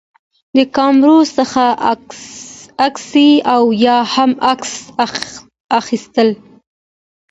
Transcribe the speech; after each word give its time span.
د 0.57 0.59
کامرو 0.75 1.17
څخه 1.37 1.63
عکاسي 2.85 3.31
او 3.53 3.63
یا 3.87 3.97
هم 4.13 4.31
عکس 4.51 4.73
اخیستل 5.79 6.29